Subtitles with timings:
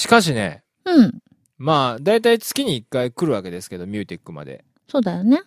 [0.00, 1.20] しかしね、うん。
[1.58, 4.64] まあ、だいたい月に1回来るわけですけど、ミューテックまで。
[4.88, 5.42] そうだよね。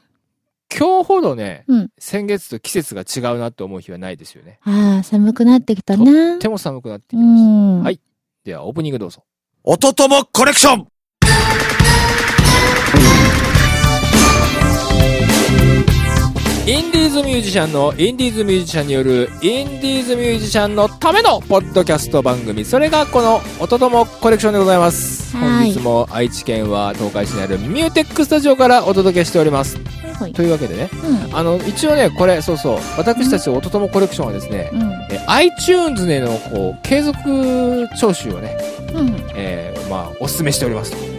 [0.71, 4.59] 今日ほどね、うん先月と季節が違うなと思う日はないですよね。
[4.61, 6.39] ああ、寒くなってきたとねと。
[6.39, 7.49] ても寒くなってきうました。
[7.49, 7.81] ん。
[7.81, 7.99] はい
[8.43, 9.23] では、オープニングどうぞ。
[9.63, 10.87] 音ともコレクション
[16.65, 22.63] インディーズミュージシャンのインディーズミュージシャンによるインディーズミュージシャンのためのポッドキャスト番組。
[22.63, 25.35] それがこの音ともコレクションでございます。
[25.35, 29.77] はい本日も愛知県は東海市にあるミューテックスタジオからお届けしております。
[30.17, 30.31] はい。
[30.31, 31.37] というわけでね、うん。
[31.37, 34.91] あの、一応ね、これ、そうそう、私たち音ともコレクションはですね、うん。
[35.11, 37.19] え iTunes でのこう継続
[37.99, 38.55] 聴取をね、
[38.93, 39.15] うん。
[39.35, 41.12] えーまあ、お勧めしておりますと。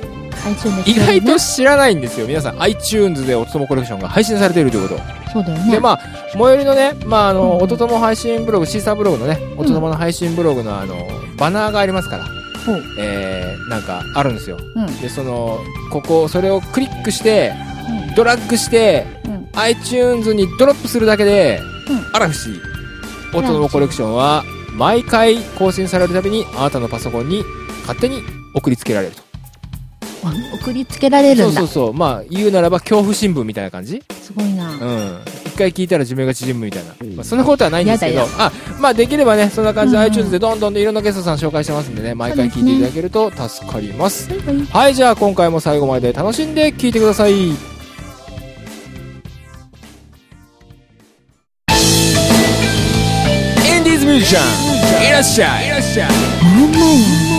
[0.86, 2.26] 意外と知らないんですよ。
[2.26, 5.00] 皆さん iTunes で音ともコレクションが配信されているということ。
[5.32, 5.72] そうだよね。
[5.72, 6.00] で、まあ、
[6.32, 10.96] 最寄りのね、まあ、あの、うん音とも配信ブログ、シーサーブログのね、音ともの配信ブログのあの、
[11.36, 12.24] バナーがありますから、
[12.66, 12.82] ほう。
[12.98, 14.58] えー、なんかあるんですよ。
[14.76, 15.00] うん。
[15.00, 15.58] で、その、
[15.90, 17.52] ここ、それをクリックして、
[18.08, 18.14] うん。
[18.14, 19.48] ドラッグして、うん。
[19.54, 22.60] iTunes にドロップするだけで、うんあら不思議。
[23.36, 27.44] 音ともコレクションは、毎回更新されるたびに、あなたのパソコンに
[27.82, 28.22] 勝手に
[28.54, 29.23] 送りつけられると。
[30.60, 31.86] 送りつけられるんだそうそう。
[31.86, 31.94] そう。
[31.94, 34.02] まあ、言うならば恐怖新聞みたいな感じ？
[34.20, 34.70] すごいな。
[34.70, 35.20] うん。
[35.46, 36.94] 一回聞いたら寿命が縮むみたいな。
[37.14, 44.28] まあ、そんなことはないんですけどあ、まあ、できればね、そんな感じでうん iTunes でどんどんでいろんなゲストさん紹介してますんでね、毎回聞いていただけると助かります。
[44.30, 44.66] はいはい。
[44.66, 47.32] はい、じゃあ今回も最後まで楽しんで聞いてください。
[47.32, 47.56] イン
[53.84, 55.66] ディーズミュージシャン、いらっしゃい。
[55.66, 57.33] いらっしゃい。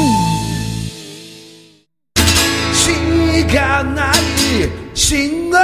[3.53, 4.69] なんないよ。
[4.93, 5.57] しがない信号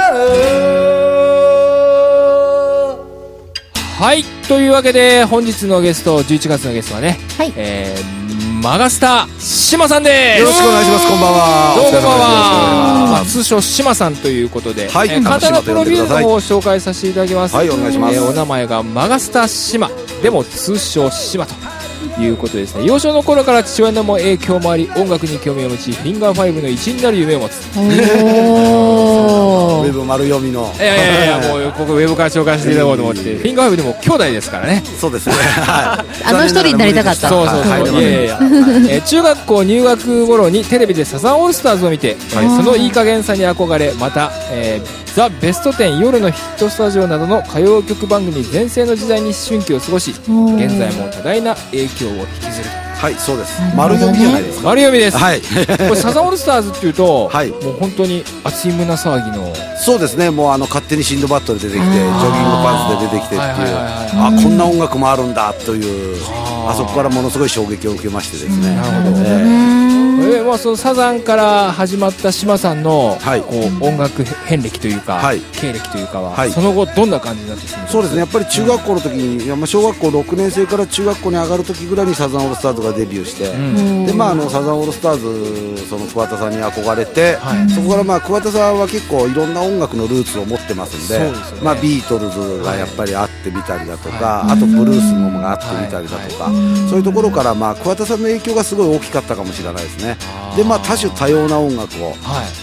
[3.98, 7.52] はい、というわけで本日のゲスト、11月のゲストはね、はい。
[7.56, 10.40] えー、マガスタ、シマさんです。
[10.40, 13.24] よろしくお願いしますこんばんはどうもこんばんは。
[13.26, 17.54] 通称シマさんということで、はいえー簡単なプロフィールの方を紹介させていただきます。
[17.54, 19.88] はいお願いしますえーお名前がマガスタシマ、
[20.22, 21.81] でも通称シマと。
[22.18, 27.62] いうことですね幼少の頃から父親の影響もあり音楽に興味を持ちフィンガー5の一員になる夢を持つ。
[29.82, 29.92] ウーェ。
[29.92, 30.72] ブ丸読みの。
[30.76, 33.20] いやいやいやもうここウェブから紹介していただこうと思って。
[33.36, 34.82] フィンガー5でも兄弟ですからね。
[35.00, 35.34] そうですね。
[35.34, 36.24] はい。
[36.24, 37.28] あの一人になりたかった。
[37.28, 37.82] そうそうそう、はい。
[37.82, 53.60] いやいやいや、えー中学校入学頃にテレビでサザンオールスターズを見て、そのいい加減さに憧れまた、えーザ・ベスト10夜のヒットスタジオなどの歌謡曲番組全盛の時代に思春期を過ごし現在も多大な影響を引きずるはいそうです。
[53.76, 54.68] 丸読みじゃないですか。
[54.68, 55.40] 丸読みです、はい。
[55.40, 55.46] こ
[55.92, 57.48] れサザンオールスターズっていうと、はい。
[57.48, 60.30] もう本当に熱い胸騒ぎのそうですね。
[60.30, 64.02] もうあの勝手にシンドバッドで出てきてジョギングパンツで出てきてっていう。
[64.14, 66.16] あこんな音楽もあるんだという
[66.68, 68.76] あそこからものすごい衝撃を受けましてですね。
[68.76, 69.91] なるほど。
[70.20, 73.42] えーまあ、そのサザンから始まった島さんの、はい。
[73.42, 73.48] こ
[73.80, 75.40] う音楽遍歴というか、はい。
[75.52, 76.50] 経歴というかは、はい。
[76.50, 77.88] その後どんな感じになっていくんですか？
[77.88, 78.20] そうですね。
[78.20, 84.06] やっぱり中学校の時に、いやまあ小学校6年生から中学校に上がる時ぐらいにサザンオールスターズがデビューして、うん。
[84.06, 87.70] でまあ、あのサザンオールスターズその桑田さんに憧れて、はい。
[87.70, 91.32] そこからまあ桑田さんは結構いろんな音楽のルーツを持ってますんでね。
[91.62, 96.88] まあ、ビートルズがやっぱりあってみたりだとか、はあとブルースのもがあってみたりだとか、はい。
[96.88, 100.56] そういうところからまあ桑田さんの影響がすごい大きかったかもしれないですねあー。
[100.56, 102.16] でまあ多種多様な音楽を、はい。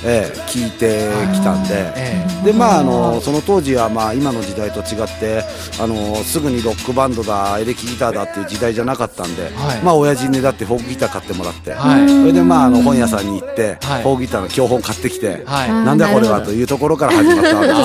[0.05, 1.91] ええ聞いてきたんで。
[1.95, 5.43] えでまあ、あのその当時は、まあ、今の時代と違って
[5.79, 9.81] あのすぐにロックバンドだエレキギターだっていう時代じゃなかったんで、はい。
[9.83, 12.07] まあ親父にねだってフォークギター買ってもらって、はい。
[12.07, 14.03] それでまああの本屋さんに行って、はい。
[14.03, 15.69] フォークギターの教本買ってきて、はい。
[15.69, 17.79] なんだこれはというところから始まったわけです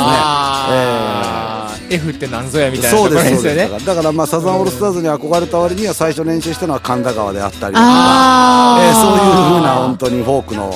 [1.50, 1.53] ね。
[1.94, 2.98] F ってなんぞやみたいな。
[2.98, 10.70] そうですよねそうですだからまあサザンオールスターズに憧れた割には最初練習したのは神田川であったりとか、えーそういうふうな本当にフォークの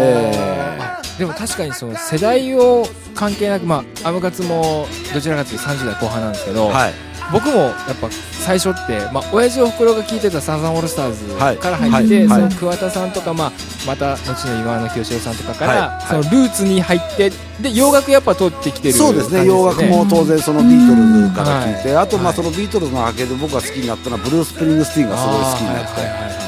[0.00, 0.32] え
[0.80, 6.92] あでも確かにその世代を関係なく、まあ、アムカツもどちらかというと30代後半なんですけど、はい。
[7.32, 11.58] 僕もやっぱ最初って、まあ、親父おふくろが聴いてたサザンオールスターズはい。
[11.58, 12.40] から入って、はい。
[12.40, 13.52] その桑田さんとか、まあ、
[13.86, 16.06] また後の今の清志郎さんとかから、はい。
[16.08, 17.30] そのルーツに入って
[17.62, 22.32] で洋楽やっぱ通ってきてるそうですね洋楽も当然そのビートルズから聞いて、うんあとまはい。
[22.32, 26.00] あそのビートルズの波形で僕が好きになったのはブルース・プリングスティーンがすごい好きになって、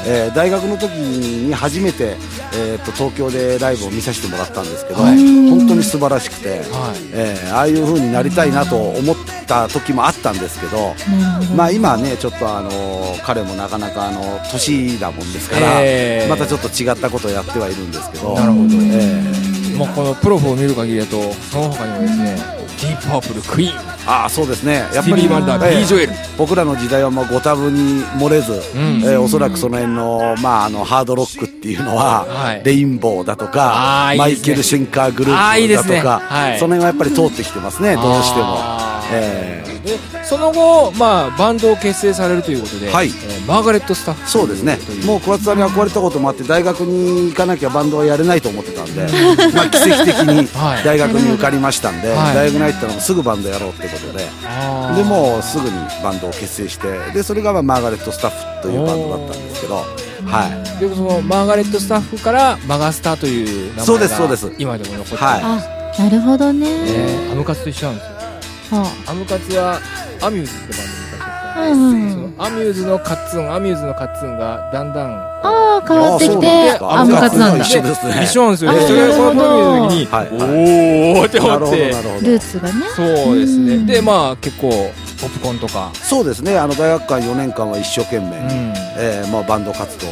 [0.07, 2.15] えー大学の時に初めて、
[2.53, 5.49] えー、と東京でライブを見させてもらったんですけど、はい。
[5.49, 6.61] 本当に素晴らしくて、はい。
[7.13, 9.15] えーああいう風になりたいなと思っ
[9.47, 10.93] た時もあったんですけど、
[11.55, 12.69] まあ、今はねちょっとあの
[13.23, 16.29] 彼もなかなかあの年だもんですから、えー。
[16.29, 18.63] またちょっと違ったことをやってはいるんですけどなるほど。
[18.73, 19.44] え
[19.75, 23.95] まあ、このプロフを見る限りだとその他にもですねディープパープルクイーン。
[24.07, 24.73] ああそうですね。
[24.93, 25.79] やっスティービー・ワンダー、ええ。
[25.79, 26.13] B・ ジョエル。
[26.37, 28.55] 僕らの時代はもうご多分に漏れず、ん。
[28.55, 32.61] えーおそらくその辺の,、まあ、あのハードロックっていうのは、はい。
[32.63, 34.17] レインボーだとかね。
[34.17, 36.59] マイケル・シェンカーグルあープだとか、はい。
[36.59, 38.74] その辺はやっぱり通ってきてますねどうしても。
[39.11, 39.63] あーえ。
[39.85, 43.07] でその後、まあ、バンドを結成されるということで、はい。
[43.07, 44.79] えーマーガレット・スタッフそうですね。
[45.05, 49.07] もう小松さんに憧れたこともあって大学に行かなきゃバンドはやれないと思ってたんで
[49.53, 50.83] まあ奇跡的に はい。
[50.83, 52.35] 大学に受かりましたんで、はい。
[52.35, 54.25] 大学に入ったらもうすぐバンドやろうってことで。
[54.95, 59.83] でもうすぐにバンドを結成してでそれがまあマーガレット・スタッフというバンドだったんですけど、は
[60.77, 64.51] い、でそのマーガレットスタッフからマガスタという名前がそうですそうです。
[64.57, 65.41] 今でも残ってる、はい。
[65.43, 66.81] あ、なるほどね。
[66.81, 68.14] ねアムカツと一緒なんですよ。
[68.14, 68.14] は
[69.07, 69.79] アムカツは
[70.21, 70.73] アミューズって
[71.59, 77.63] バンドに昔うんそのアミューズのカッツンアミューズのカッツンがだんだんあー、変わってきあて、アムカツなんだ。
[77.63, 78.23] 一緒ですね。
[78.23, 80.27] 一緒なんですよそれがこの時の時に、はい。
[80.31, 82.73] おーってなるほど思ってルーツがね。
[82.95, 83.75] そうですね。
[83.75, 83.85] うん。
[83.85, 84.71] でまあ結構
[85.25, 86.55] ポップコーンとか、そうですね。
[86.55, 88.73] あの大学間4年間は一生懸命、うん。
[88.97, 90.11] えーまあ、バンド活動を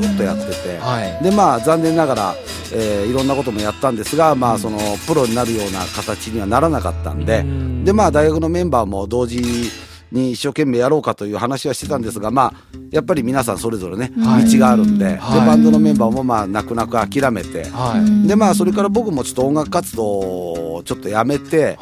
[0.00, 1.24] ずっとやってて、はい。
[1.24, 2.34] でまあ残念ながら、
[2.74, 7.84] えーいろんなこともやったんですが、まあ、そのプロになるような形にはならなかったんで、うん。
[7.84, 9.70] でまあ大学のメンバーも同時
[10.12, 12.52] に一生懸命やろうかという話はしてたんですが、まあ、
[12.90, 14.50] やっぱり皆さんそれぞれね、はい。
[14.50, 15.40] 道があるんで,、はい。
[15.40, 18.28] でバンドのメンバーもまあ泣く泣く諦めて、はい。
[18.28, 21.78] でまあそれから僕もちょっと音楽活動をちょっとやめて、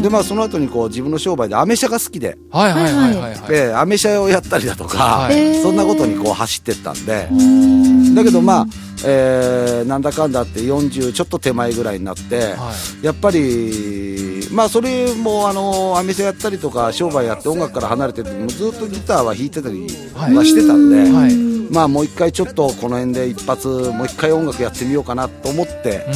[0.00, 5.28] でまあその後にこう自分の商売でアメ車が好きで、はいはいはいアメ車をやったりだとか、
[5.62, 8.14] そんなことにこう走ってったんで、うん。
[8.14, 8.66] だけどまあ、
[9.04, 13.04] えーなんだかんだって40ちょっと手前ぐらいになって、はい。
[13.04, 21.52] やっぱりまあそれもあのアメ車やったりとか商売やって音楽から離れててもずっとギターは弾いてたりはしてたんで、はい。
[21.72, 26.06] まあもう一回ちょっとこの辺で一発もう一回音楽やってみようかなと思って、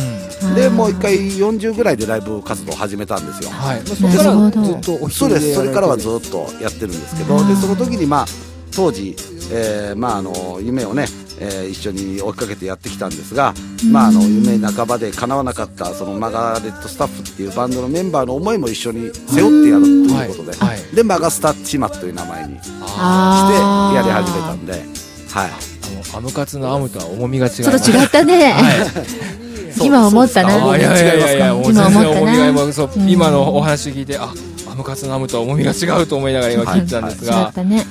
[0.43, 0.55] うん。
[0.55, 3.51] でもう一回40ぐらいでライブ活動を始めたんですよ。
[3.51, 5.55] はい、まあ、そこからずっとそうです。
[5.55, 8.27] それからはっずっとやってるんですけどでその時にまあ
[8.75, 9.17] 当時、
[9.51, 11.07] えーまあ、あの夢をね、
[11.39, 13.55] えー一緒に追いかけてやってきたんですが、
[13.91, 20.97] まあ、あの夢半ばで叶わなかったそのマガレットスタッフっていうバンドのメンバーの思いも一緒に背負ってやるということで、はいはい。
[20.97, 24.83] でマガスタチマッという名前にしてやり始めたんで、はい、
[25.31, 28.55] あのアムカツのアムとは重みが違いちょますっと違ったね。
[29.83, 30.71] 今思ったな。
[30.71, 32.49] あいやいやいやいやもう全今思った然重みがな。
[32.63, 33.09] 今そう、うん。
[33.11, 34.33] 今のお話聞いてあ
[34.71, 37.85] アムカツのアムとは重みが違うと思いながら今聞いてたんです違が、ったね。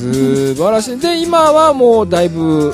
[0.00, 0.98] 素晴らしい。
[0.98, 2.72] で今はもうだいぶ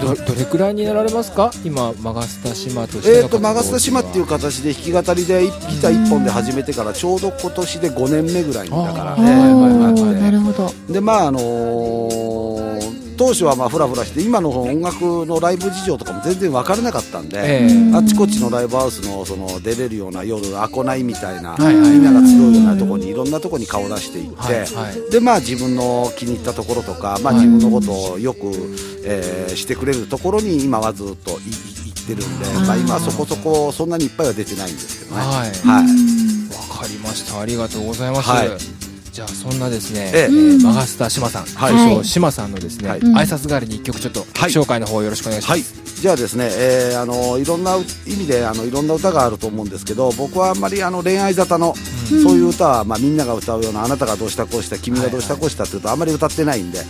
[0.00, 1.50] どどれくらいになられますか？
[1.64, 5.48] 今マガスタ島としてのえー、とマガスタ島っていう形で弾き語りでギ
[5.80, 10.70] ター1本で始めてからちょうど今年で5年目ぐらいにだからおね、ーなるほど。
[10.90, 12.45] でまああのー
[13.16, 17.94] 当初はまあフラフラして今の音楽のライブ事情とかも全然分からなかったんで、ええ。
[17.94, 21.90] あっちこっちのライブハウスのその出れるような夜アコナイみたいな、はいはい。
[21.90, 28.40] みんなが集うようなところにいろんなところに顔出していって、はいはいでまあ自分の気に入ったところとか、まあ、はい自分のことをよく、
[29.04, 35.22] えーしてくれるところに今はずっといい行ってるんで、まあ、今はそこそこそんなにいっぱいは出てないんですけどね。
[35.22, 35.50] はい。
[35.66, 35.86] はい。
[36.72, 37.40] わかりました。
[37.40, 38.75] ありがとうございます、はい
[39.16, 40.22] じゃあそんなですね、ええ。
[40.24, 41.72] えーマガスタ島さん、はい。
[41.72, 43.00] 通称島さんのですね、はい。
[43.00, 44.50] 挨拶代わりに一曲ちょっとはい。
[44.50, 45.62] 紹介の方よろしくお願いしまはい。
[45.62, 47.80] す、、じゃあですね、えーあのいろんな意
[48.12, 51.72] 味であのいろんな歌があると思うんですけど僕はあんまりあの恋愛沙汰の、
[52.06, 56.80] そういう歌は、まあ、みんなが歌うような「あなたがどうしたこうした君がどうしたこうした」っていうとあんまり歌ってないんで、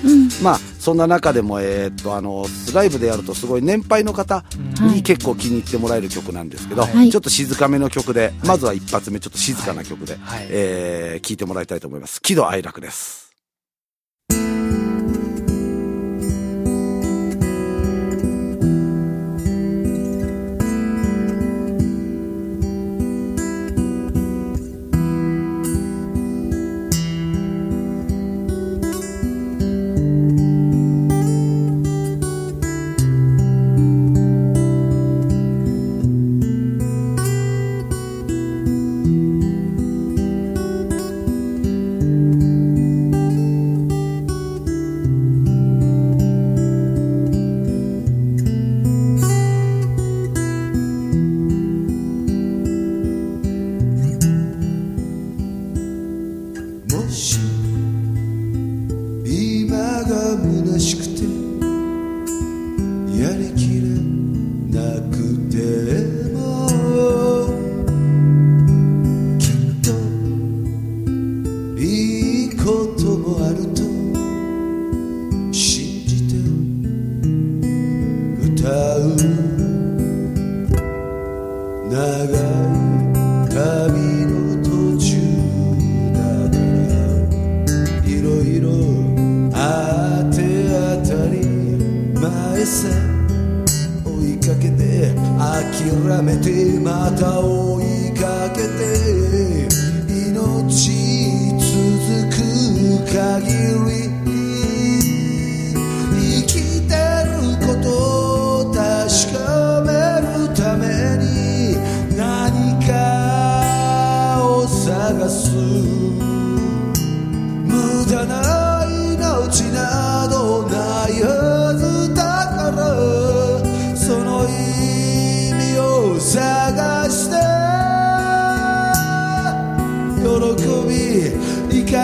[0.42, 4.44] まあそんな中でも、えーっとあのライブでやるとすごい年配の方
[4.80, 7.11] に結構気に入ってもらえる曲なんですけど、はい。
[7.11, 10.46] ちょっと静かめの曲で、まずは一発目ちょっと静かな曲で、はい。
[10.50, 12.20] えー聴いてもらいたいと思います。
[12.23, 13.25] 喜怒哀楽です
[96.16, 96.50] 諦めて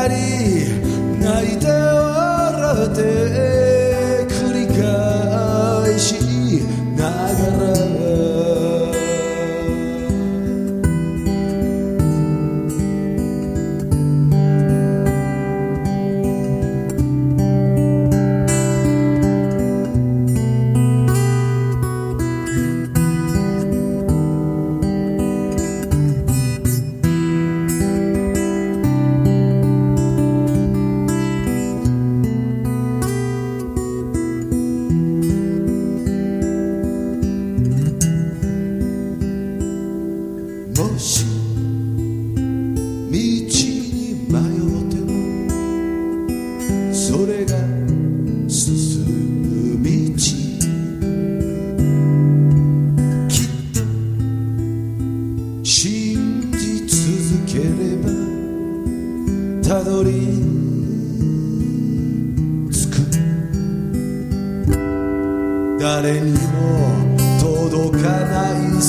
[0.09, 0.42] び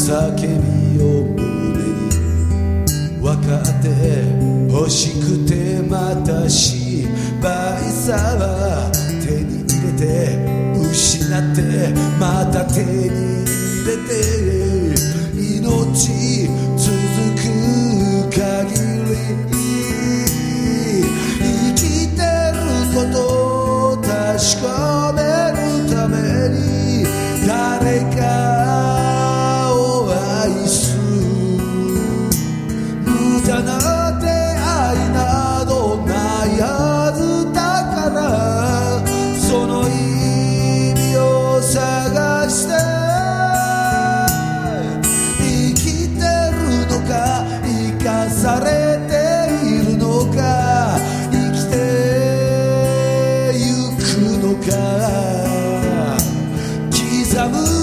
[0.05, 2.11] 叫びを胸に
[3.21, 3.87] 分かって
[4.69, 7.07] 欲しくてまた失
[7.41, 7.49] 敗
[7.89, 8.91] さは
[9.25, 10.03] 手に入れて
[10.91, 11.61] 失って
[12.19, 14.11] また手に入れて
[15.39, 16.91] 命続
[17.37, 17.47] く
[18.29, 18.75] 限
[19.07, 19.15] り
[21.39, 22.19] 生きて
[22.51, 22.59] る
[22.93, 23.15] こと
[23.93, 24.11] を確
[24.61, 24.67] か
[25.15, 25.23] め
[25.55, 26.17] るため
[26.49, 27.07] に
[27.47, 28.62] 誰か
[54.65, 56.17] から
[56.91, 57.82] 刻む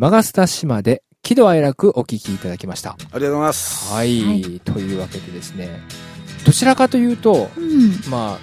[0.00, 2.92] マガスタ島で喜怒哀楽お聞きいただきました。
[2.92, 3.92] ありがとうございます。
[3.92, 4.60] はい、はい。
[4.60, 5.78] というわけでですね、
[6.46, 8.00] どちらかというと、うん。
[8.10, 8.38] まあ、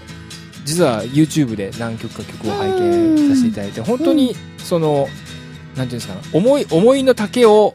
[0.66, 5.08] 実は YouTube で何曲か曲を拝見させていただいて、本当に、その、
[5.76, 7.74] なんていうんですかね、思い、思いの丈を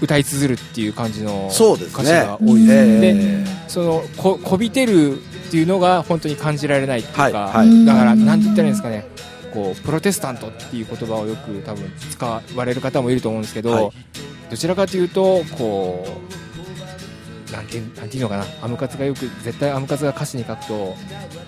[0.00, 2.02] 歌い綴るっていう感じのそうですね。
[2.02, 2.88] 歌詞が多いです。
[2.88, 3.00] うん。
[3.02, 7.66] で、えその、こ、こびてるっていうのが本当に感じられないっていうか、はいはい。
[7.66, 7.84] うん。
[7.84, 9.06] だから、なんて言ったらいいんですかね、
[9.52, 13.90] こう、プロテスタントっていう言葉をよく多分使われる方もいると思うんですけど、はい
[14.50, 16.06] どちらかというと、こ
[17.50, 20.94] う、なんていう、なんていうのかな、アムカツがよく、絶対アムカツが歌詞に書くと、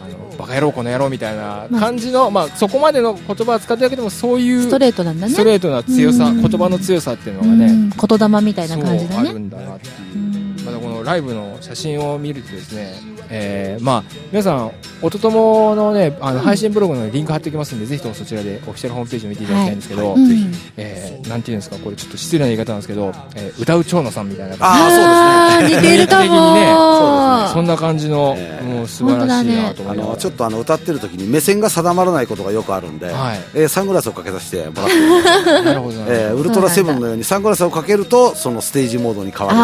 [0.04, 5.32] あの、バカ野郎この野郎みたいな感じの、まあ、そこまでの言葉を使ってるだけでも、そういう、ストレートなんだね。
[5.32, 9.16] ストレートな強さ、うん言葉の強さっていうのがうね、ん言霊みたいな感じだね。
[9.16, 9.94] そうあるんだなっていう。
[10.14, 10.30] うん
[10.64, 12.92] またこのライブの写真を見るとですね、
[13.30, 14.72] えーまあ、皆さん、
[15.02, 20.52] 音友のね、あの配信ブログのリンク貼っておきますんで、ぜひともそちらでオフィシャルホームページを見ていただきたいんですけど、うん。
[20.76, 27.46] えーなんていうんですか、これちょっと失礼な言い方なんですけど、えー歌う長野さんみたいな感ああー似てるかもイメージ的にね。
[27.46, 28.64] じ、そんなな感じの、えー。
[28.64, 33.38] もう素晴らしいなとあ思いながらのちょっとあの歌ってる時に目線が定まらないことがよくあるんで、はい。
[33.54, 39.58] えーサングラスをかけさせてもらってなるほどえーウルトラセブンのようにサングラスをかけるとそのステージモードに変わる。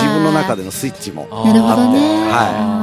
[0.00, 1.46] 自分の中でのスイッチもあー。
[1.48, 2.00] なるほどね。
[2.30, 2.79] は結構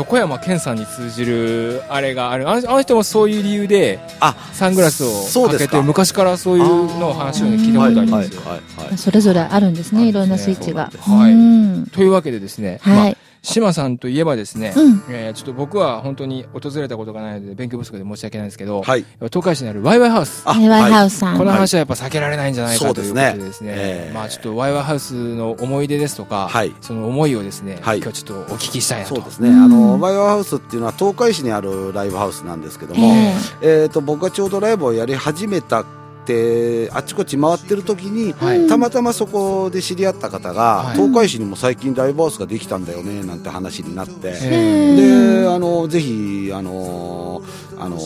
[0.00, 2.48] 横山健さんに通じるあれがある。
[2.48, 5.58] あのあの人もそういう理由であサングラスをか。
[5.58, 10.12] けて昔からそういうのを話を、ね、聞いたことありますよ、はいはいそれぞれあるんですねい。
[10.12, 10.90] ろんなスイッチが。
[10.90, 11.86] そうなんですうん。
[11.86, 12.94] というわけでですね、はい。
[12.94, 15.02] まあ、島さんといえばですね、うん。
[15.08, 19.04] えーちょっと僕は本当に訪れたことがないので勉強不足で申し訳ないんですけど、はい。
[19.18, 20.42] 東海市にあるワイワイハウス。
[20.44, 21.18] あワイワイハウス。
[21.18, 23.30] さんこの話はやっぱ避けられないんじゃないかそうというですね。
[23.30, 26.74] ことでですね、ええまあちょっとワイワイハウスの思い出ですとか、はい。
[26.80, 27.98] その思いをですね、はい。
[27.98, 29.14] 今日ちょっとお聞きしたいなと。
[29.16, 29.62] そうですね、うん。
[29.64, 33.34] あのワイワイハウスっていうのは東海市にあるライブハウスなんですけども、え。
[33.62, 35.84] えー、と僕がちょうどライブをやり始めた
[36.30, 38.68] ってあっちこっち回ってる時に、はい。
[38.68, 40.96] たまたまそこで知り合った方が、はい。
[40.96, 47.42] 東海市にも最近ライブハウスができたんだよねなんて話になって、えであのぜひあの
[47.82, 47.98] あの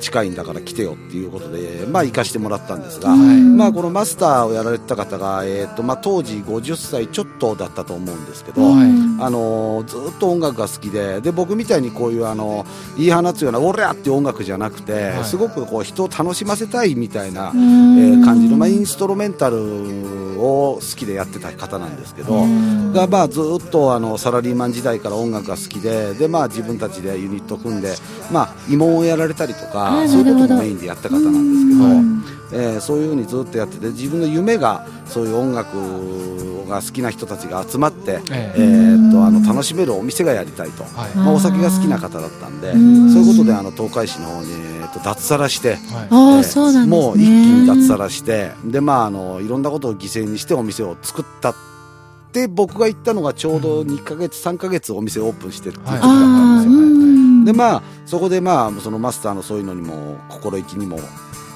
[0.00, 3.18] 近いんだから来てよっていうことで、まあ、行かしてもらったんですが、はい。
[3.40, 8.90] まあ、このマスターをやられてた方が、えーとまあ、当時50歳ちょっとだったと思うんですけど、はい。
[9.22, 12.64] あのずっと音楽が好きでで僕みたいにこういうあの
[12.96, 15.24] 言い放つような「オレや!」っていう音楽じゃなくて、はい。
[15.24, 18.22] すごくこう人を楽しませたいみたいな、うえん。
[18.22, 19.56] ー感じの、まあ、インストロメンタル
[20.40, 22.44] を好きでやってた方なんですけど。
[22.92, 27.94] がまあずっとあのサラリーマン時代から音楽が好きでで、まあ、自分たちでユニット組んで、
[28.32, 38.60] まあ、慰問をやられたりとあかーそういうことをメインでやった方なんですけど、うんえーそういうふうにずっとやってて自分の夢がそういう音楽が好きな人たちが集まって、ええ。
[38.60, 41.16] ーっとあの楽しめるお店がやりたいと、はい。
[41.16, 45.70] まあ、お酒が好きな方だったんでうんそういうことであの東海市の方に、えーっと脱サラして。
[45.70, 45.78] はい。
[45.78, 47.06] あえーあそうなんですね。
[47.06, 51.54] もう一気に脱サラしてで、まあ、あのいろんなことを犠牲にしてお店を作ったっ
[52.32, 57.44] て僕が行ったのがちょうど2ヶ月3ヶ月お店オープンしてっていう時だったんですよ、うん。
[57.44, 60.98] でまあそこでまあそのマスターのそういうのにも心意気にも、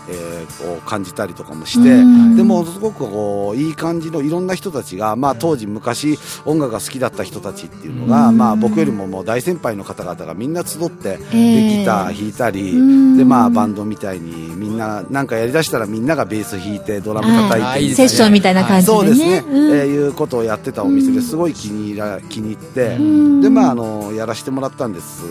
[0.09, 2.37] えーこう感じたりとかもして、うん。
[2.37, 8.39] でもすごくこういい感じのいろんな人たちが、まあ、当時昔音楽が好きだった人たちっていうのが、うん。
[8.39, 13.17] まあ、僕よりももう大先輩の方々がみんな集って、でええギター弾いたり、うん。
[13.17, 18.09] でまあ、バンドみたいにみんななんかやりだしたらみんながベース弾いてドラム叩いてあーいいですね。
[18.09, 18.99] セッションみたいな感じでね。
[18.99, 19.79] そうですね、うん。
[19.79, 23.41] えーいうことをやってたお店ですごい気に入ら気に入って、ん。
[23.41, 25.23] でまああのやらせてもらったんです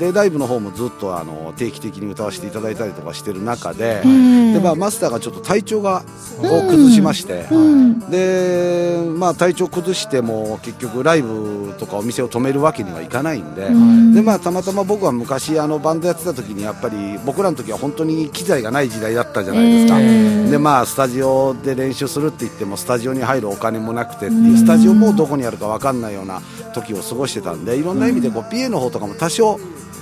[0.00, 6.02] でライブの方もずっとあの定期的に歌わせていただいたりとかしてる中で,、ええでまあ、マスターがちょっと体調が
[6.38, 8.00] を崩しまして、うん。
[8.10, 14.14] でまあ、体調崩しても結局ライブとかお店を止めるわけにはいかないんで,、うん。
[14.14, 20.00] でまあ、たまたま僕は昔あのバンドやってた時にやっぱり僕らの時は本当に機材がない時代だったじゃないですか。
[20.00, 20.04] え
[20.46, 20.50] え。
[20.50, 26.40] でまあスタジオで練習するって言ってもスタジオに入るお金もなくてスタジオもどこにあるか分かんないような
[26.72, 29.58] 時を過ごしてたんでいろんな意味でこう PA の方とかも多少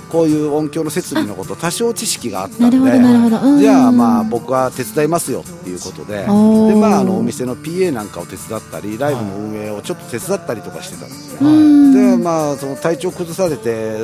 [0.09, 2.77] こういう音響の設備のこと多少知識があったんで
[3.59, 11.49] じゃあまあ僕は手伝いますよっていうことででまああのお店の PA なんかを手伝ったりライブの運営をちょっと手伝ったりとかしてたんですね。
[11.49, 12.17] うん。
[12.17, 13.97] でまあその体調崩されて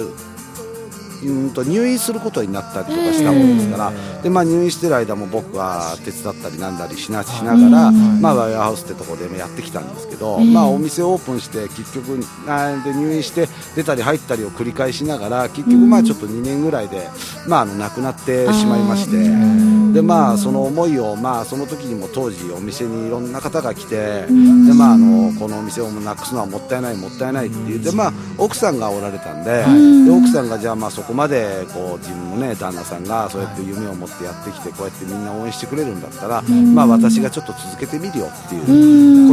[1.23, 8.21] うんと入院することになったりとかしたもんですから、でまあ、入院してる間も僕は手伝ったりなんだりしなしながら、うん。
[8.21, 17.08] まあ、ワイヤーハウスってところでやってきたんですけど、うんまあ、お店オープンして結局あで入院して出たり入ったりを繰り返しながら結局まあちょっと2年ぐらいで、
[17.47, 19.75] まあ、あの亡くなってしまいまして。
[19.95, 24.67] でまあその思いをまあその時にも当時お店にいろんな方が来て、ん。
[24.67, 29.63] でまああのこのお店をなくすのはもったいないもったいないって言ってまあ奥さんがおられたんで,、
[30.06, 38.62] で奥さんがじゃあまあそこまでこう自分のね旦那さんがそうやって夢を持ってやってきてこうやってみんな応援してくれるんだったら、まあ私がちょっと続けてみるよっていう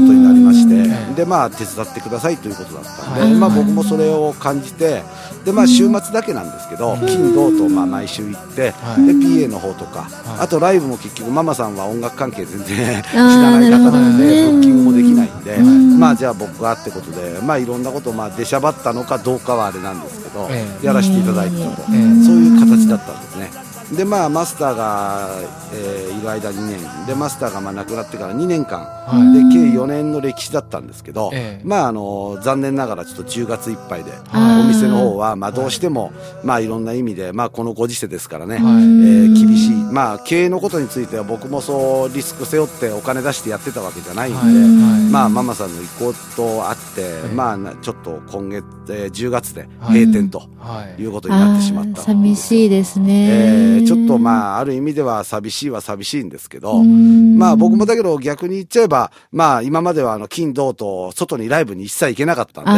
[0.00, 3.34] ことになりまして、でまあ手伝ってくださいということだったんで、はい。
[3.34, 5.02] まあ僕もそれを感じて
[5.44, 9.06] でまあ週末だけなんですけど、金土とまあ毎週行って、はい。
[9.06, 10.40] で PA の方とか、はい。
[10.40, 15.98] あとライブも結局ママさんは音楽関係全然知らない方なのでブッキングもできないんで、ん。
[15.98, 23.61] まあじゃあ僕がってことでまあいろんなことまあ出しゃばったのかどうかはあれなんですけど、ええやらせていただいてたと、ええそういう形だったんですね。
[23.96, 25.28] でまあマスターが、
[25.74, 27.06] えーいる間2年。
[27.06, 29.50] でマスターがまあ亡くなってから2年間、はい。
[29.50, 31.66] で計4年の歴史だったんですけど、ええ。
[31.66, 36.12] まああの残念ながらちょっと10月いっぱいで、お店の方はまあどうしても、
[36.44, 38.62] まあいろんな意味でまあこのご時世ですからね、はい。
[38.64, 39.74] えー厳しい。
[39.92, 45.00] まあ経営のことについては僕もそうリスク背負ってお金出してやってたわけじゃないんで、はい。
[45.10, 47.34] まあママさんの意向とあって、ええ。
[47.34, 49.98] まあなちょっと今月、えー10月ではい。
[50.00, 51.02] 閉店とはい。
[51.02, 52.02] いうことになってしまった。
[52.02, 53.26] 寂しいですね。
[53.28, 57.38] えーちょっとまあ、ある意味では寂しいは寂しいんですけど、うん。
[57.38, 62.70] まあ僕もだけど逆に言っちゃえば、まあ今まではあの金銅と外にライブに一切行けなかったんで、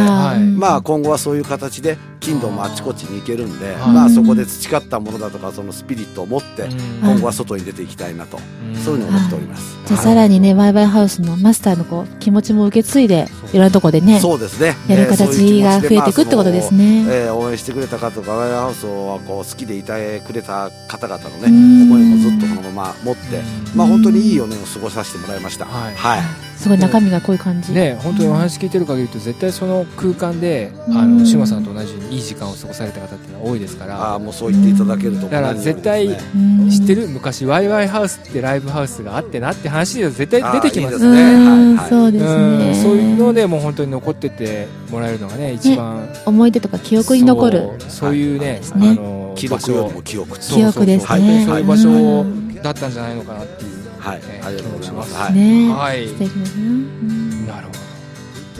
[0.57, 6.77] まあ今後はそういう形で金銅もあちこちに行けるんで、はいまあそこで培ったものだとかそのスピリットを持ってうん。
[7.01, 9.77] 今後は外に出ていきたいなと、うんそういうのを思っております。
[9.87, 14.75] じゃあさらにね、ワイワイハウスのマスターのこう気持ちも受け継いで、いろんなとこでね、そうですね。
[14.87, 17.05] やる形が増えていくってことですね。
[17.07, 21.83] えー応援してくれた方とか、ワイヤーハウスをこう好きでいてくれた方々のね、うん。
[21.83, 23.77] 思いもずっとこのまま持って、うん。
[23.77, 25.65] まあ本当にいい4年を過ごさせてもらいました。
[25.65, 25.95] はい。
[25.95, 26.21] はい。
[26.57, 27.73] すごい中身がこういう感じ。
[27.73, 30.97] ね、本当にお話聞いてる限りと絶対その空間で、うん。
[30.97, 34.01] あの志麻さんと同じようにいい時間を過ごされた方っていうのは多いですから。
[34.01, 36.69] ああ、もうそう言っていただけるとだから絶対うん。
[36.69, 41.23] 知ってる昔ワイワイハウスってライブハウスがあってなって話で絶対出てきますね。
[41.45, 41.63] はい。
[41.73, 42.59] んそうですうん。
[42.59, 42.75] ね。
[42.75, 47.69] そういうのでもう本当に残っててもらえるのがね一番思い出とか記憶に残る。
[47.79, 47.89] そう。
[47.89, 48.89] そういうね,、ですね。
[48.89, 50.37] あの記録よりも記憶。
[50.41, 51.45] そう記憶ですね。
[51.45, 54.21] そうそういう場所うんだったんじゃないのかなっていう、はい。
[54.23, 55.13] えありがとうございます。
[55.13, 55.33] 気はい。
[55.33, 55.73] ね。
[55.73, 56.07] はい。
[56.07, 56.63] 素敵ですね。
[56.63, 57.47] うん。
[57.47, 57.79] なるほど。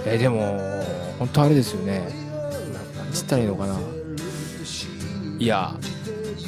[0.06, 0.60] えでも
[1.20, 2.00] 本当あれですよね。
[2.98, 3.76] ななんつったらいいのかな。
[5.38, 5.76] いや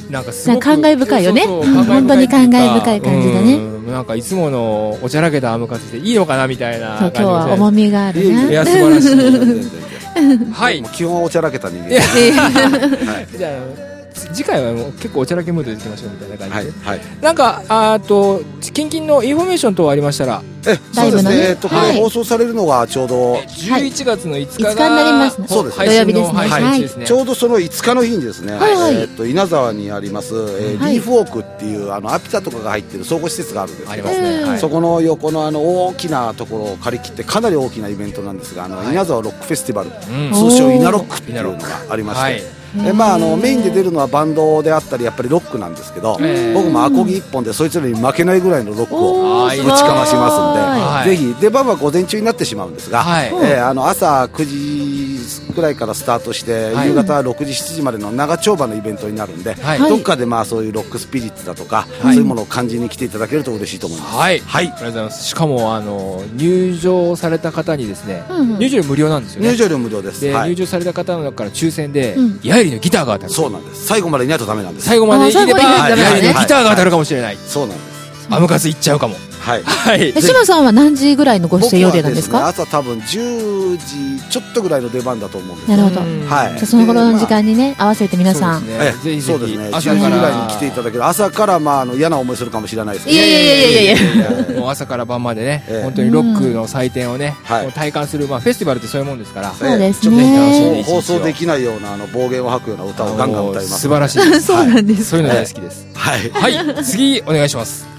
[0.09, 1.41] なんかすご感慨深いよね。
[1.43, 1.83] そうそううん。
[1.85, 3.55] 本当に感慨深い感じだね。
[3.55, 3.57] う
[3.89, 3.91] ん。
[3.91, 9.87] なんかいつものおちゃらけたアムカツでいいのかなみたいな今日は重みがあるいえいや素晴らしい。
[10.51, 10.81] はい。
[10.81, 11.99] もう基本はおちゃらけた人間。
[11.99, 13.37] はい。
[13.37, 13.96] じゃあ
[14.33, 16.97] 次回はもう結構おちゃらけムードでいきましょうみたいな感じで、はい。
[16.99, 17.07] はい。
[17.21, 20.41] なんかあと近々のインフォメーション等ありましたら。
[20.67, 20.93] え、そうですね。
[20.93, 21.37] ライブのね。
[21.49, 21.95] えっと、こはい。
[21.95, 25.47] れ放送されるのがちょうど、11月の5日が、5日になりますね。
[25.47, 26.37] そうです土曜日ですね。
[26.37, 28.75] 配信ですね、ちょうどその5日の日にですね、はい。
[28.75, 28.95] はい。
[28.95, 30.93] えっと、稲沢にあります、えーはい。
[30.93, 38.87] リーフウォークっていう、あの、アピタとかが入ってる総合施設があるんですけどそこの横のあの大きなところを借り切ってかなり大きなイベントなんですがあの、はい。
[38.91, 40.33] 稲沢ロックフェスティバルうん。
[40.33, 41.59] 通称イナロックっていうのが
[41.89, 51.09] ありまして、はいえまあ、あのメインで出るのはバンドであったりやっぱりロックなんですけど、えー僕もアコギ一本でそいつらに負けないぐらいのロックをぶちかましますんで、はい。
[51.09, 51.35] ぜひ。
[51.39, 53.27] 出番は午前中になってしまうんですが、はい。
[53.27, 55.06] えーあの朝9時
[55.53, 56.89] くらいからスタートして、はい。
[56.89, 59.79] 夕方6時7時までの長丁場のイベントになるんで、はい。
[59.79, 62.15] どっかでまあそういうロックスピリッツだとか、はい。
[62.15, 64.15] そういうものを感じに来ていただけると嬉しいと思います。
[64.15, 64.65] はい、はい。
[64.65, 65.25] ありがとうございます。
[65.25, 68.37] しかもあの入場された方にですね、うん。
[68.39, 69.49] うん入場料無料なんですよね。
[69.49, 70.21] 入場料無料です。
[70.21, 70.49] で、はい。
[70.49, 72.39] 入場された方の中から抽選で、うん。
[72.43, 73.33] ヤエリのギターが当たる。
[73.33, 73.85] そうなんです。
[73.85, 74.87] 最後までいないとダメなんです。
[74.87, 77.97] 最後までいればあ最後までいないとダメヤなんですねエリのギターが当たるかもしれない、そうなんです。
[78.29, 79.15] アムカツいっちゃうかも
[79.47, 79.63] はい。
[79.63, 82.47] はいえ、島さんは何時ぐらいのご出演予定なんですか？
[82.47, 86.01] 朝多分10時ちょっとぐらいの出番だと思うんですなるほど。
[86.01, 88.61] うんはいじゃあその頃の時間にね、合わせて皆さん。
[88.61, 89.63] そうえですねぜひぜひそうですね。
[89.69, 91.05] 10時朝からぐらいに来ていただける。
[91.05, 93.17] 朝からまああの嫌な思いするかもしれないですけど。
[93.17, 94.59] いやいやいやいやいやいや。
[94.59, 100.79] もう朝から晩までね、ええ本当にロックの祭典をね、はいもう体感する、まあ、フェスティバルってそういうもんですから、そうですね。
[100.81, 103.79] い放送できないようなあの暴言を吐くような歌をガンガン歌います。
[103.81, 105.05] 素晴らしいですそうなんです。
[105.05, 106.29] そういうの大好きですはい。
[106.31, 107.96] はい次お願いします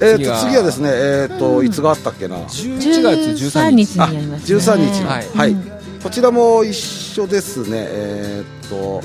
[0.00, 4.58] えっと次はですねえっといつがあったっけな？11月13 13日日にやりますね。
[4.58, 5.56] 13日のはい。
[6.02, 7.86] こちらも一緒ですね。
[7.88, 9.02] えっと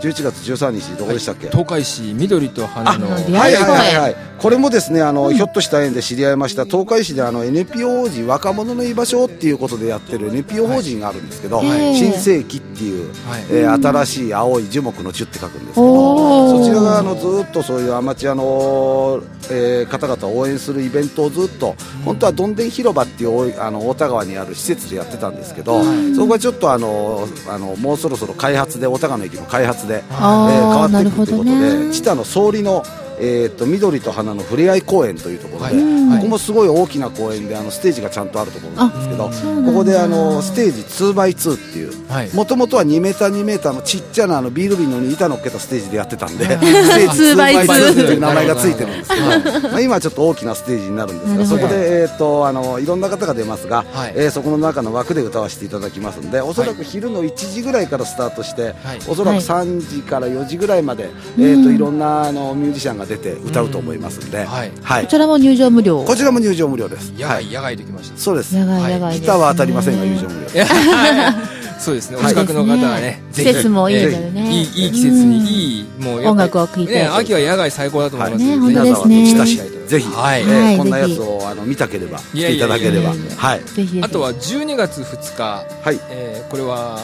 [0.00, 1.48] 11月13日どこでしたっけ？
[1.50, 6.64] 東海市緑と花のはいはいはいはい、これもですねあの、ひょっとした縁で知り合いました。
[6.64, 11.94] 東海市であの NPO 法人若者の居場所っていうことでやってる NPO 法人があるんですけど、はい。
[11.94, 13.44] 新世紀っていう、はい。
[13.50, 25.82] えー新しい青い樹木の樹って書くんですけどそちらがあのずっとそういうアマチュアの、えー方々を応援するイベントをずっと本当はどんでん広場っていうあの太田川にある施設でやってたんですけど、
[26.14, 30.04] そこがちょっとあのあのもうそろそろ開発で太田川の駅の開発で。
[30.10, 32.84] えー変わっていくということで、ね知多の総理の、
[33.20, 35.84] えー、と緑と花のふれあい公園というところで、はい。
[35.84, 36.10] うん。
[36.16, 39.30] ここもすごい大きな公園であのステージがちゃんとあるところなんですけど
[39.70, 42.34] ここであのステージ 2x2 っていうはい。
[42.34, 49.16] もともとは2メーター2メーターのちっちゃなあのビール瓶の板乗っけたステージでやってたんで、 ステージ 2x2 っていう名前がついてるんですけ
[49.60, 54.12] ど、まあ、今はちょっと大きなステージになるんですが、そこで、えー、とあのいろんな方が出ますが、はい。
[54.16, 58.74] えーそこの中の枠で歌わせていただきますんで、おそらく昼の1時ぐらいからスタートして、はい。
[59.08, 64.72] おそらくはい3時から4時ぐらいまで、えー、といろんなあのミュージシャンが出て歌うと思いますんで、はい。
[64.82, 65.04] はい。
[65.04, 66.04] こちらも入場無料。
[66.04, 67.12] こちらも入場無料です。
[67.12, 68.18] 野外、はい、野外できました。
[68.18, 68.56] そうです。
[68.56, 69.20] 野外野外ですね。
[69.20, 70.48] ギターは当たりませんが入場無料。
[71.80, 72.16] そうですね。
[72.18, 72.28] おはい。
[72.34, 74.48] 近くの方はね、季節もいいのえでね。
[74.48, 76.92] えいい、いい季節に、いい、もう音楽を聴いて。
[76.92, 79.16] ね、秋は野外最高だと思いますはいね本当ですね。
[79.22, 80.42] 皆さんは親しいぜひ、はい。
[80.42, 80.78] えーはい。
[80.78, 81.16] こんなやぜひ。
[81.16, 83.12] つをあの見たければ来ていただければ。
[83.12, 85.42] あとは12月2日、
[85.82, 85.98] はい。
[86.10, 86.98] えーこれは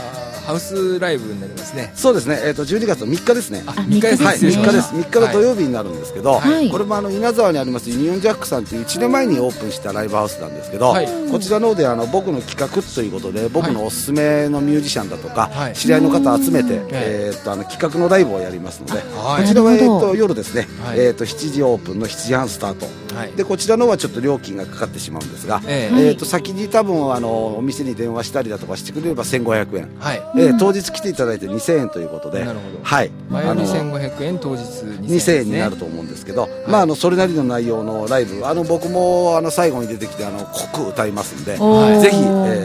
[0.47, 1.91] ハウスライブになりますね。
[1.97, 3.65] そうですね、えー、と12月の3日ですね。
[3.67, 4.27] あ、あ3日ですね。
[4.27, 5.09] はい、3失礼しました日です。
[5.09, 6.71] 3日の土曜日になるんですけど、はい。
[6.71, 11.07] これもあの稲沢にありますユニオンジャックさんという1年前にオープンしたライブハウスなんですけど、はい。
[11.33, 15.75] こちらの方であの僕の企画ということで僕のおすすめのミュージシャンだとか、はい。
[15.75, 19.43] 知り合いの方集めて、んえー、とあの企画のライブをやりますので、はい。
[19.43, 21.01] こちらは、えー、と夜ですね、はい。
[21.01, 23.33] えー、と7時オープンの7時半スタートはい。
[23.33, 30.23] でこちらの方はちょっと料金がかかってしまうんですが、えはいえー、と先に多分あのお店に電話したりだとかしてくれれば1500円、ーはい。
[30.37, 32.79] えー当日来ていただいて2000円ということで、なるほど。
[32.83, 35.09] はい、前売りあの1500円、当日2000円ね。
[35.09, 42.21] 2000円になると思うんですけど、まあ、あのそれなりの内容のライブあの僕もあの最後に出てきてあの濃く歌いますんでおーぜひ、え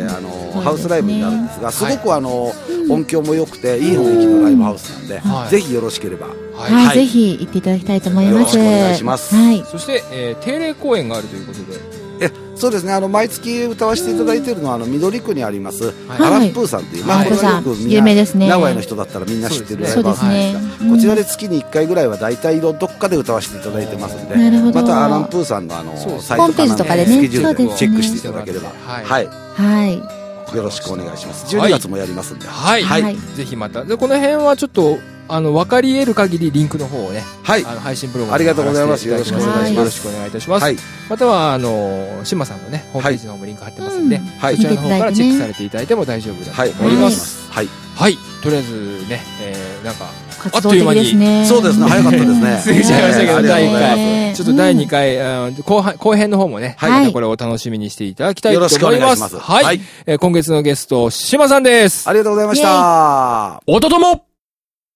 [0.10, 2.52] ーあのハウスライブになるんですがすはいごくあの、
[2.92, 5.50] 音響も良くていい雰囲気のライブハウスなんで、はい。
[5.50, 6.28] ぜひよろしければ。
[6.28, 6.38] はい。
[6.74, 6.96] はい、はい。
[6.96, 8.34] ぜひ行っていただきたいと思います。
[8.34, 9.36] よろしくお願いします。
[9.36, 9.64] はい。
[9.66, 11.80] そして、えー定例公演があるということで、
[12.22, 12.94] えそうですね。
[12.94, 15.94] あの毎月歌わせていただいているのはあの緑区にあります、はい。
[16.20, 18.48] アランプーさんという、まあ、はいこれはよくみんな有名ですね。
[18.48, 20.86] 名古屋の人だったらみんな知ってるライそうですブハウスなんですねが。
[20.86, 24.82] うんこちらで月に1回ぐらいは大体どっかで歌わせていただいてますんでなるほど。
[24.82, 27.12] またアランプーさんのあのサイトホームページとかでね。
[27.14, 28.70] スケジュールそうですねでチェックしていただければ。
[28.70, 29.28] はいはい。
[29.28, 30.21] はい。
[30.56, 31.56] よろしくお願いします。
[31.56, 32.48] はい12月もやりますんで。
[32.48, 32.84] はい。
[32.84, 33.02] はい。
[33.04, 33.84] はいぜひまた。
[33.86, 37.66] で、この辺はちょっと、あの、分かり得る限りリンクの方をね、はい。
[37.66, 39.74] あの、配信ブログありがとうございますよろしくお願いします。
[39.74, 40.64] よろしくお願いいたします。
[40.64, 40.78] はい。
[41.10, 46.72] または、あの、シマさんのね、ホームページの方もリンク貼ってますんで、うんはいそちらの方からチェックされれていただいても大丈夫だはい。
[46.72, 46.98] と思いま。
[46.98, 47.52] お願いしますす。
[47.52, 47.70] はい。
[47.96, 48.18] はい。
[48.44, 50.06] とりあえずね、えー、なんか、
[50.42, 51.46] 活動的ですね。
[51.46, 51.88] そうですね。
[51.88, 52.62] 早かったですね。
[52.66, 56.76] 過ぎちゃいましたけどえー第一回ちょっと第2回、後半、後編の方もね、
[57.14, 59.20] これをお楽しみにしていただきたいとよろしくお思います。
[59.20, 59.64] 願いしますはい。
[59.64, 62.04] はいえー今月のゲスト、シマさんです。
[62.04, 62.10] す。
[62.10, 63.62] ありがとうございました。
[63.68, 64.26] おととも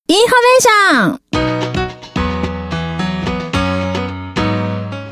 [0.07, 1.55] インフォメーション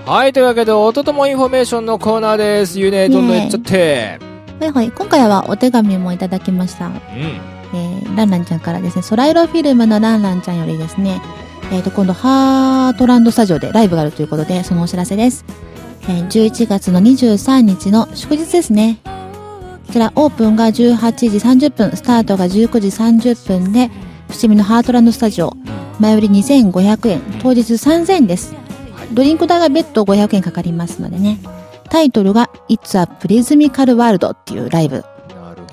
[0.06, 2.80] はい、というわけで、おとともインフォメーションのコーナーです。
[2.80, 4.20] ゆうね、どんどん言っちゃって。
[4.60, 4.92] はいはい。
[4.92, 6.88] 今回はお手紙もいただきました。
[6.88, 7.53] うん。
[7.74, 11.22] えー、ランランちゃんからですね、ソライロフィルムのランランちゃんよりですね、
[11.72, 15.44] えっ、と、今度、ハートランドスタジオでライブがあるということで、そのお知らせです。
[16.04, 19.00] えー、11月の23日の祝日ですね。
[19.88, 20.74] こちら、オープンが18
[21.14, 23.90] 時30分、スタートが19時30分で、
[24.30, 25.54] 伏見のハートランドスタジオ、
[26.00, 28.54] 前売り2500円、当日3000円です。
[29.14, 31.40] ドリンク代が別途500円かかりますのでね。
[31.90, 35.04] タイトルが、It's a Prismical World っていうライブ。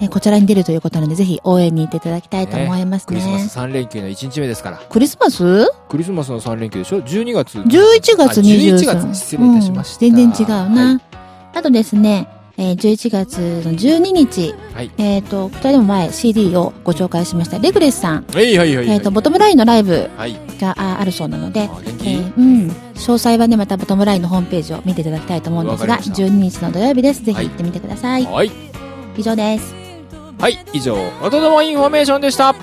[0.01, 3.41] えーこちらに出るということなので、ぜひ応援に行っていただきたいと思いますクリスマね。
[3.49, 4.79] ス3連休の1日目ですから。
[4.79, 5.67] クリスマス？
[5.89, 7.59] クリスマスの3連休でしょ ?12 月。
[7.59, 10.85] ?11 月あ23 11月失礼いたしましたうん全然違うな。
[10.87, 11.01] はい
[11.53, 18.97] あとですね、えー11月の12日、はいえっ、と、二人も前 CD をご紹介しました、レグレスさん、はいはいはいはい。
[18.97, 20.37] えっ、と、ボトムラインのライブはい。
[20.61, 22.69] がああるそうなので、あ元気えーうん。
[22.95, 27.25] 詳細はね、またボトムラインのホームページを見ていただきたいと思うんですが、わかりました12日の土曜日です。
[27.25, 28.25] ぜひ行ってみてください。
[28.25, 28.51] はい。
[29.17, 29.80] 以上です。
[30.41, 30.59] はい。
[30.73, 32.55] 以上、おとともインフォメーションでした。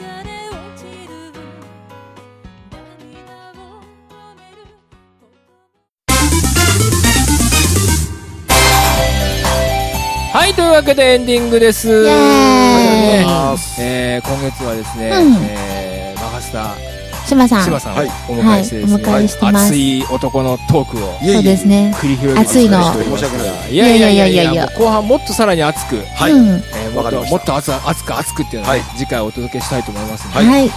[10.34, 12.04] はい、というわけでエンディングです。
[12.04, 16.97] ねあえー今月はですね、うんえー、マガスタ
[17.28, 17.64] 島さん。
[17.64, 21.94] 柴さんをはいお迎えしてですね、はいお迎えしてます熱い男のトークをそうですね。
[21.98, 23.74] 繰り広げて熱いの申し訳ない。
[23.74, 26.32] いやいやいやいいやいや後半もっとさらに熱く、はい。
[26.32, 26.48] うん。
[26.48, 30.70] えーもっともっと熱く熱く熱くっていうのをね、はい次回お届けしたいと思いますので、はい。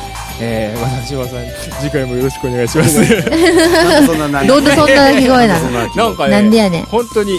[0.43, 5.71] えー、私はさん次回もよろしくお願いします なんでそんなどう でそんな鳴き声なの？
[5.71, 6.85] なんかねなんでやねん。
[6.87, 7.33] 本当に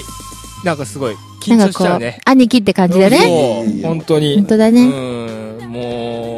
[0.64, 3.18] なんかすごい緊張しなんかこうちゃうね、兄貴って感じだね。
[3.84, 4.82] 本当に本当だね。
[4.84, 5.32] うん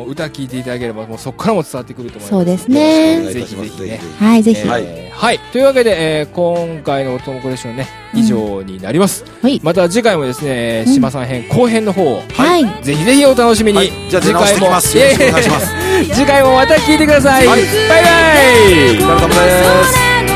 [0.04, 3.22] もう歌聞いていただければもうそこからも伝わってくると思いますそうですおね。
[3.34, 4.60] ぜひぜひねはい、ぜひ。
[4.60, 4.80] えーは
[5.14, 5.40] はい。
[5.52, 9.24] というわけで、えー今回のおともコレクションね、以上になります。
[9.42, 12.22] はいまた次回もですね、うん島さん編後編の方を、
[12.60, 12.84] い。
[12.84, 13.78] ぜひぜひお楽しみに。
[13.78, 15.74] はいじゃあ次回もお願いします
[16.14, 17.48] 次回もまた聞いてください。
[17.48, 19.04] はいバイバイひ。
[19.04, 20.33] お疲れ様です。